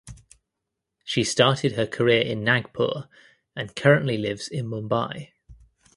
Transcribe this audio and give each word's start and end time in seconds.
She 1.03 1.23
started 1.23 1.73
her 1.73 1.85
career 1.85 2.21
in 2.23 2.43
Nagpur 2.43 3.07
and 3.55 3.75
currently 3.75 4.17
lives 4.17 4.47
in 4.47 4.65
Mumbai. 4.65 5.29